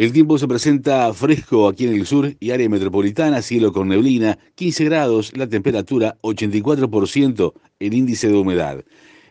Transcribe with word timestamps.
El 0.00 0.12
tiempo 0.12 0.38
se 0.38 0.48
presenta 0.48 1.12
fresco 1.12 1.68
aquí 1.68 1.84
en 1.84 1.92
el 1.92 2.06
sur 2.06 2.34
y 2.40 2.52
área 2.52 2.70
metropolitana, 2.70 3.42
cielo 3.42 3.70
con 3.70 3.88
neblina, 3.88 4.38
15 4.54 4.86
grados, 4.86 5.36
la 5.36 5.46
temperatura 5.46 6.16
84%, 6.22 7.52
el 7.80 7.92
índice 7.92 8.28
de 8.28 8.34
humedad. 8.34 8.82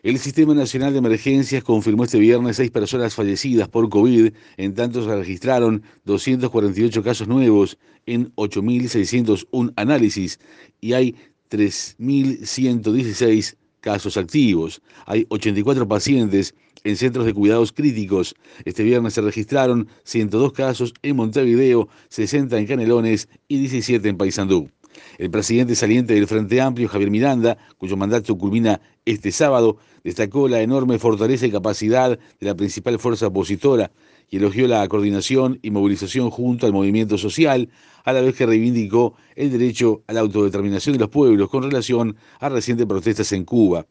El 0.04 0.20
Sistema 0.20 0.54
Nacional 0.54 0.92
de 0.92 1.00
Emergencias 1.00 1.64
confirmó 1.64 2.04
este 2.04 2.20
viernes 2.20 2.54
seis 2.54 2.70
personas 2.70 3.16
fallecidas 3.16 3.68
por 3.68 3.88
COVID, 3.88 4.32
en 4.58 4.74
tanto 4.76 5.02
se 5.02 5.12
registraron 5.12 5.82
248 6.04 7.02
casos 7.02 7.26
nuevos 7.26 7.76
en 8.06 8.32
8.601 8.36 9.72
análisis 9.74 10.38
y 10.80 10.92
hay 10.92 11.16
3.116 11.50 13.56
casos 13.80 14.16
activos. 14.16 14.80
Hay 15.06 15.26
84 15.30 15.88
pacientes 15.88 16.54
en 16.84 16.96
centros 16.96 17.26
de 17.26 17.34
cuidados 17.34 17.72
críticos. 17.72 18.34
Este 18.64 18.82
viernes 18.82 19.14
se 19.14 19.20
registraron 19.20 19.88
102 20.04 20.52
casos 20.52 20.94
en 21.02 21.16
Montevideo, 21.16 21.88
60 22.08 22.58
en 22.58 22.66
Canelones 22.66 23.28
y 23.48 23.58
17 23.58 24.08
en 24.08 24.16
Paysandú. 24.16 24.70
El 25.18 25.30
presidente 25.30 25.74
saliente 25.74 26.14
del 26.14 26.26
Frente 26.26 26.60
Amplio, 26.60 26.88
Javier 26.88 27.10
Miranda, 27.10 27.56
cuyo 27.78 27.96
mandato 27.96 28.36
culmina 28.36 28.80
este 29.04 29.32
sábado, 29.32 29.78
destacó 30.02 30.48
la 30.48 30.62
enorme 30.62 30.98
fortaleza 30.98 31.46
y 31.46 31.50
capacidad 31.50 32.18
de 32.18 32.46
la 32.46 32.54
principal 32.54 32.98
fuerza 32.98 33.28
opositora 33.28 33.90
y 34.30 34.36
elogió 34.36 34.66
la 34.68 34.86
coordinación 34.88 35.58
y 35.62 35.70
movilización 35.70 36.30
junto 36.30 36.66
al 36.66 36.72
movimiento 36.72 37.18
social, 37.18 37.68
a 38.04 38.12
la 38.12 38.20
vez 38.20 38.34
que 38.34 38.46
reivindicó 38.46 39.14
el 39.36 39.50
derecho 39.50 40.02
a 40.06 40.12
la 40.12 40.20
autodeterminación 40.20 40.94
de 40.94 41.00
los 41.00 41.10
pueblos 41.10 41.50
con 41.50 41.64
relación 41.64 42.16
a 42.38 42.48
recientes 42.48 42.86
protestas 42.86 43.32
en 43.32 43.44
Cuba 43.44 43.86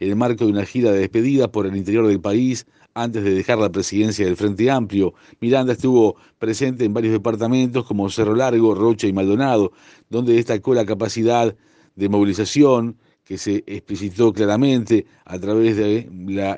el 0.00 0.16
marco 0.16 0.44
de 0.44 0.52
una 0.52 0.64
gira 0.64 0.92
de 0.92 1.00
despedida 1.00 1.50
por 1.50 1.66
el 1.66 1.76
interior 1.76 2.06
del 2.06 2.20
país 2.20 2.66
antes 2.94 3.24
de 3.24 3.34
dejar 3.34 3.58
la 3.58 3.70
presidencia 3.70 4.24
del 4.24 4.36
Frente 4.36 4.70
Amplio. 4.70 5.14
Miranda 5.40 5.72
estuvo 5.72 6.16
presente 6.38 6.84
en 6.84 6.94
varios 6.94 7.12
departamentos 7.12 7.84
como 7.84 8.08
Cerro 8.08 8.34
Largo, 8.34 8.74
Rocha 8.74 9.06
y 9.06 9.12
Maldonado, 9.12 9.72
donde 10.08 10.34
destacó 10.34 10.74
la 10.74 10.86
capacidad 10.86 11.54
de 11.96 12.08
movilización 12.08 12.96
que 13.24 13.38
se 13.38 13.64
explicitó 13.66 14.32
claramente 14.32 15.06
a 15.24 15.38
través 15.38 15.76
de 15.76 16.08
la, 16.28 16.52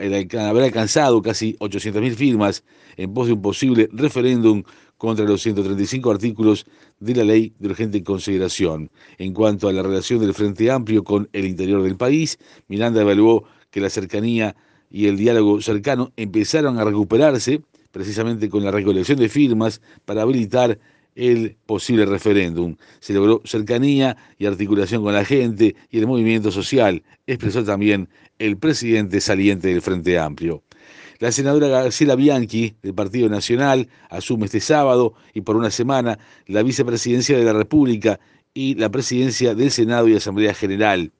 haber 0.49 0.65
alcanzado 0.65 1.23
casi 1.23 1.55
800.000 1.59 2.15
firmas 2.15 2.65
en 2.97 3.15
pos 3.15 3.29
de 3.29 3.35
un 3.35 3.43
posible 3.43 3.89
referéndum 3.93 4.65
contra 4.97 5.25
los 5.25 5.43
135 5.43 6.11
artículos 6.11 6.67
de 7.01 7.15
la 7.15 7.25
ley 7.25 7.53
de 7.59 7.69
urgente 7.69 8.03
consideración. 8.03 8.91
En 9.19 9.35
cuanto 9.35 9.69
a 9.69 9.73
la 9.73 9.83
relación 9.83 10.21
del 10.21 10.35
Frente 10.35 10.71
Amplio 10.71 11.05
con 11.05 11.29
el 11.33 11.45
interior 11.47 11.83
del 11.83 11.97
país, 11.97 12.39
Miranda 12.69 13.03
evaluó 13.03 13.45
que 13.71 13.81
la 13.81 13.91
cercanía 13.91 14.57
y 14.91 15.07
el 15.07 15.17
diálogo 15.17 15.61
cercano 15.61 16.13
empezaron 16.17 16.79
a 16.79 16.85
recuperarse 16.85 17.63
precisamente 17.91 18.49
con 18.49 18.65
la 18.65 18.71
recolección 18.71 19.19
de 19.19 19.29
firmas 19.29 19.81
para 20.05 20.23
habilitar 20.23 20.79
el 21.15 21.57
posible 21.67 22.05
referéndum. 22.05 22.77
Se 23.01 23.15
logró 23.15 23.41
cercanía 23.45 24.17
y 24.39 24.47
articulación 24.47 25.03
con 25.03 25.15
la 25.15 25.25
gente 25.25 25.75
y 25.91 25.99
el 25.99 26.07
movimiento 26.07 26.53
social, 26.53 27.03
expresó 27.27 27.65
también 27.65 28.09
el 28.39 28.59
presidente 28.59 29.21
saliente 29.21 29.69
del 29.69 29.83
Frente 29.83 30.19
Amplio. 30.19 30.63
La 31.19 31.33
senadora 31.33 31.69
García 31.69 32.15
Bianchi, 32.15 32.75
del 32.83 32.95
Partido 32.95 33.31
Nacional, 33.31 33.89
asume 34.11 34.47
este 34.47 34.61
sábado 34.61 35.15
y 35.33 35.41
por 35.41 35.57
una 35.57 35.71
semana 35.71 36.19
la 36.47 36.63
vicepresidencia 36.63 37.39
de 37.39 37.45
la 37.45 37.55
República 37.55 38.21
y 38.53 38.75
la 38.75 38.91
presidencia 38.91 39.55
del 39.55 39.71
Senado 39.71 40.09
y 40.09 40.17
Asamblea 40.17 40.53
General. 40.53 41.11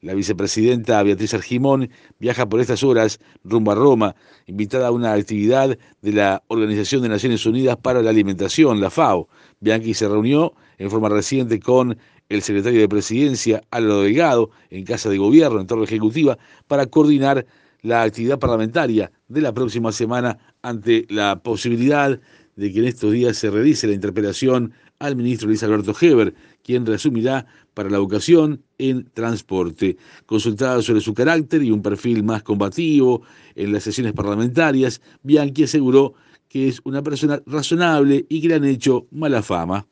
La 0.00 0.14
vicepresidenta 0.14 1.02
Beatriz 1.02 1.32
Argimón 1.32 1.90
viaja 2.18 2.48
por 2.48 2.60
estas 2.60 2.82
horas 2.82 3.20
rumbo 3.44 3.70
a 3.70 3.76
Roma, 3.76 4.16
invitada 4.46 4.88
a 4.88 4.90
una 4.90 5.12
actividad 5.12 5.78
de 6.02 6.12
la 6.12 6.42
Organización 6.48 7.02
de 7.02 7.08
Naciones 7.08 7.46
Unidas 7.46 7.76
para 7.76 8.02
la 8.02 8.10
Alimentación, 8.10 8.80
la 8.80 8.90
FAO. 8.90 9.28
Bianchi 9.60 9.94
se 9.94 10.08
reunió 10.08 10.54
en 10.78 10.90
forma 10.90 11.08
reciente 11.08 11.60
con 11.60 11.96
el 12.28 12.42
secretario 12.42 12.80
de 12.80 12.88
Presidencia, 12.88 13.62
Álvaro 13.70 14.02
Delgado, 14.02 14.50
en 14.70 14.84
Casa 14.84 15.08
de 15.08 15.18
Gobierno, 15.18 15.60
en 15.60 15.68
Torre 15.68 15.84
Ejecutiva, 15.84 16.36
para 16.66 16.86
coordinar 16.86 17.46
la 17.86 18.02
actividad 18.02 18.40
parlamentaria 18.40 19.12
de 19.28 19.40
la 19.40 19.54
próxima 19.54 19.92
semana 19.92 20.38
ante 20.62 21.06
la 21.08 21.40
posibilidad 21.40 22.20
de 22.56 22.72
que 22.72 22.80
en 22.80 22.86
estos 22.86 23.12
días 23.12 23.36
se 23.36 23.48
realice 23.48 23.86
la 23.86 23.92
interpelación 23.92 24.72
al 24.98 25.14
ministro 25.14 25.46
Luis 25.46 25.62
Alberto 25.62 25.94
Heber, 26.00 26.34
quien 26.64 26.84
resumirá 26.84 27.46
para 27.74 27.88
la 27.88 27.98
educación 27.98 28.60
en 28.78 29.08
transporte. 29.14 29.98
Consultada 30.24 30.82
sobre 30.82 31.00
su 31.00 31.14
carácter 31.14 31.62
y 31.62 31.70
un 31.70 31.80
perfil 31.80 32.24
más 32.24 32.42
combativo 32.42 33.22
en 33.54 33.72
las 33.72 33.84
sesiones 33.84 34.14
parlamentarias, 34.14 35.00
Bianchi 35.22 35.64
aseguró 35.64 36.14
que 36.48 36.66
es 36.66 36.80
una 36.82 37.02
persona 37.02 37.40
razonable 37.46 38.26
y 38.28 38.40
que 38.40 38.48
le 38.48 38.54
han 38.56 38.64
hecho 38.64 39.06
mala 39.12 39.42
fama. 39.42 39.86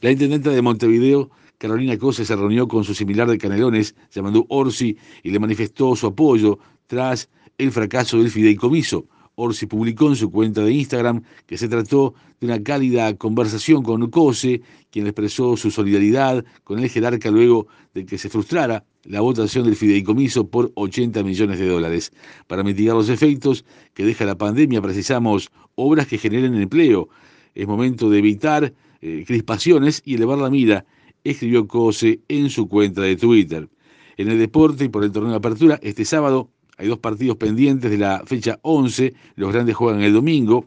La 0.00 0.12
intendenta 0.12 0.50
de 0.50 0.62
Montevideo, 0.62 1.30
Carolina 1.62 1.96
Cose, 1.96 2.24
se 2.24 2.34
reunió 2.34 2.66
con 2.66 2.82
su 2.82 2.92
similar 2.92 3.30
de 3.30 3.38
Canelones, 3.38 3.94
llamando 4.12 4.44
Orsi, 4.48 4.96
y 5.22 5.30
le 5.30 5.38
manifestó 5.38 5.94
su 5.94 6.08
apoyo 6.08 6.58
tras 6.88 7.28
el 7.56 7.70
fracaso 7.70 8.18
del 8.18 8.32
fideicomiso. 8.32 9.06
Orsi 9.36 9.66
publicó 9.66 10.08
en 10.08 10.16
su 10.16 10.32
cuenta 10.32 10.64
de 10.64 10.72
Instagram 10.72 11.22
que 11.46 11.56
se 11.56 11.68
trató 11.68 12.14
de 12.40 12.46
una 12.48 12.60
cálida 12.64 13.14
conversación 13.14 13.84
con 13.84 14.10
Cose, 14.10 14.60
quien 14.90 15.06
expresó 15.06 15.56
su 15.56 15.70
solidaridad 15.70 16.44
con 16.64 16.80
el 16.80 16.90
jerarca 16.90 17.30
luego 17.30 17.68
de 17.94 18.06
que 18.06 18.18
se 18.18 18.28
frustrara 18.28 18.84
la 19.04 19.20
votación 19.20 19.64
del 19.64 19.76
fideicomiso 19.76 20.48
por 20.48 20.72
80 20.74 21.22
millones 21.22 21.60
de 21.60 21.68
dólares. 21.68 22.12
Para 22.48 22.64
mitigar 22.64 22.96
los 22.96 23.08
efectos 23.08 23.64
que 23.94 24.04
deja 24.04 24.24
la 24.24 24.36
pandemia 24.36 24.82
precisamos 24.82 25.52
obras 25.76 26.08
que 26.08 26.18
generen 26.18 26.56
empleo. 26.56 27.08
Es 27.54 27.68
momento 27.68 28.10
de 28.10 28.18
evitar 28.18 28.74
eh, 29.00 29.22
crispaciones 29.24 30.02
y 30.04 30.14
elevar 30.14 30.38
la 30.38 30.50
mira, 30.50 30.84
escribió 31.24 31.66
Cose 31.66 32.20
en 32.28 32.50
su 32.50 32.68
cuenta 32.68 33.02
de 33.02 33.16
Twitter. 33.16 33.68
En 34.16 34.28
el 34.28 34.38
deporte 34.38 34.84
y 34.84 34.88
por 34.88 35.04
el 35.04 35.12
torneo 35.12 35.32
de 35.32 35.38
apertura, 35.38 35.78
este 35.82 36.04
sábado 36.04 36.50
hay 36.78 36.88
dos 36.88 36.98
partidos 36.98 37.36
pendientes 37.36 37.90
de 37.90 37.98
la 37.98 38.22
fecha 38.26 38.58
11. 38.62 39.14
Los 39.36 39.52
grandes 39.52 39.76
juegan 39.76 40.02
el 40.02 40.12
domingo. 40.12 40.66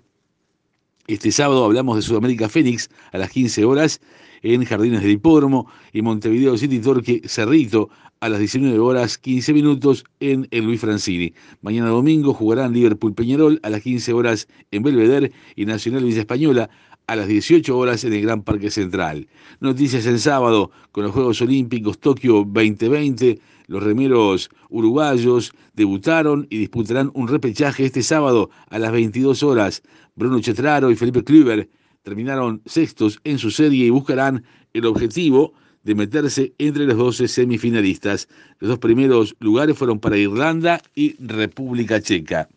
Este 1.08 1.32
sábado 1.32 1.66
hablamos 1.66 1.96
de 1.98 2.02
Sudamérica 2.02 2.50
Fénix 2.50 2.90
a 3.12 3.18
las 3.18 3.30
15 3.30 3.66
horas 3.66 4.02
en 4.42 4.64
Jardines 4.66 5.02
del 5.02 5.12
Hipódromo 5.12 5.68
y 5.94 6.02
Montevideo 6.02 6.58
City 6.58 6.80
Torque 6.80 7.22
Cerrito 7.26 7.90
a 8.22 8.30
las 8.30 8.40
19 8.40 8.80
horas 8.80 9.18
15 9.18 9.54
minutos 9.54 10.04
en 10.20 10.48
el 10.52 10.66
Luis 10.66 10.82
Francini. 10.82 11.34
Mañana 11.62 11.90
domingo 11.90 12.34
jugarán 12.34 12.74
Liverpool 12.74 13.14
Peñarol 13.14 13.60
a 13.62 13.70
las 13.70 13.82
15 13.82 14.14
horas 14.14 14.48
en 14.72 14.84
Belvedere 14.84 15.32
y 15.56 15.66
Nacional 15.66 16.04
Villa 16.04 16.22
Española 16.22 16.70
a 17.08 17.16
las 17.16 17.28
18 17.28 17.78
horas 17.78 18.04
en 18.04 18.14
el 18.14 18.22
Gran 18.22 18.44
Parque 18.44 18.72
Central. 18.72 19.28
Noticias 19.60 20.06
el 20.06 20.20
sábado 20.20 20.72
con 20.92 21.04
los 21.04 21.14
Juegos 21.14 21.42
Olímpicos 21.42 22.00
Tokio 22.00 22.46
2020. 22.46 23.40
Los 23.68 23.84
remeros 23.84 24.50
uruguayos 24.70 25.54
debutaron 25.74 26.48
y 26.50 26.58
disputarán 26.58 27.12
un 27.14 27.28
repechaje 27.28 27.86
este 27.86 28.04
sábado 28.04 28.50
a 28.70 28.80
las 28.80 28.92
22 28.92 29.44
horas. 29.44 29.82
Bruno 30.16 30.40
Chetraro 30.40 30.92
y 30.92 30.96
Felipe 30.96 31.24
Kluber 31.24 31.70
terminaron 32.04 32.62
sextos 32.66 33.20
en 33.24 33.40
su 33.40 33.52
serie 33.52 33.86
y 33.86 33.90
buscarán 33.90 34.44
el 34.74 34.86
objetivo 34.86 35.54
de 35.84 35.96
meterse 35.96 36.54
entre 36.58 36.86
los 36.86 36.98
12 36.98 37.28
semifinalistas. 37.28 38.28
Los 38.60 38.70
dos 38.70 38.80
primeros 38.80 39.36
lugares 39.40 39.78
fueron 39.78 40.00
para 40.00 40.18
Irlanda 40.18 40.82
y 40.96 41.16
República 41.24 42.02
Checa. 42.02 42.50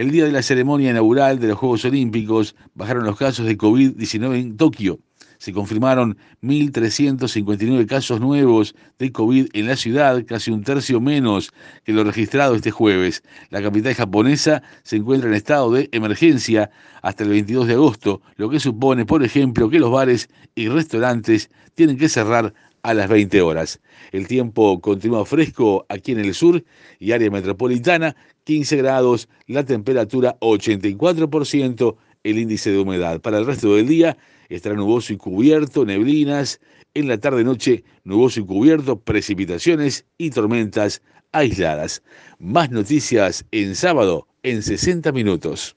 El 0.00 0.12
día 0.12 0.24
de 0.24 0.32
la 0.32 0.40
ceremonia 0.40 0.88
inaugural 0.88 1.38
de 1.40 1.48
los 1.48 1.58
Juegos 1.58 1.84
Olímpicos 1.84 2.56
bajaron 2.72 3.04
los 3.04 3.18
casos 3.18 3.44
de 3.44 3.58
COVID-19 3.58 4.40
en 4.40 4.56
Tokio. 4.56 4.98
Se 5.36 5.52
confirmaron 5.52 6.16
1.359 6.40 7.84
casos 7.84 8.18
nuevos 8.18 8.74
de 8.98 9.12
COVID 9.12 9.48
en 9.52 9.66
la 9.66 9.76
ciudad, 9.76 10.24
casi 10.26 10.52
un 10.52 10.64
tercio 10.64 11.02
menos 11.02 11.52
que 11.84 11.92
lo 11.92 12.02
registrado 12.02 12.54
este 12.54 12.70
jueves. 12.70 13.22
La 13.50 13.60
capital 13.60 13.92
japonesa 13.92 14.62
se 14.84 14.96
encuentra 14.96 15.28
en 15.28 15.34
estado 15.34 15.70
de 15.70 15.90
emergencia 15.92 16.70
hasta 17.02 17.24
el 17.24 17.28
22 17.28 17.66
de 17.66 17.74
agosto, 17.74 18.22
lo 18.36 18.48
que 18.48 18.58
supone, 18.58 19.04
por 19.04 19.22
ejemplo, 19.22 19.68
que 19.68 19.80
los 19.80 19.90
bares 19.90 20.30
y 20.54 20.68
restaurantes 20.68 21.50
tienen 21.74 21.98
que 21.98 22.08
cerrar 22.08 22.54
a 22.82 22.94
las 22.94 23.08
20 23.08 23.42
horas. 23.42 23.80
El 24.12 24.26
tiempo 24.26 24.80
continúa 24.80 25.24
fresco 25.24 25.86
aquí 25.88 26.12
en 26.12 26.20
el 26.20 26.34
sur 26.34 26.64
y 26.98 27.12
área 27.12 27.30
metropolitana, 27.30 28.16
15 28.44 28.76
grados, 28.76 29.28
la 29.46 29.64
temperatura 29.64 30.36
84%, 30.40 31.96
el 32.24 32.38
índice 32.38 32.70
de 32.70 32.78
humedad. 32.78 33.20
Para 33.20 33.38
el 33.38 33.46
resto 33.46 33.74
del 33.74 33.88
día 33.88 34.16
estará 34.48 34.74
nuboso 34.74 35.12
y 35.12 35.16
cubierto, 35.16 35.84
neblinas, 35.84 36.60
en 36.94 37.08
la 37.08 37.18
tarde-noche 37.18 37.84
nuboso 38.04 38.40
y 38.40 38.44
cubierto, 38.44 38.98
precipitaciones 38.98 40.06
y 40.18 40.30
tormentas 40.30 41.02
aisladas. 41.32 42.02
Más 42.38 42.70
noticias 42.70 43.44
en 43.52 43.74
sábado 43.76 44.26
en 44.42 44.62
60 44.62 45.12
minutos. 45.12 45.76